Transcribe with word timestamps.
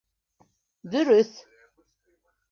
—Дөрөҫ. 0.95 1.33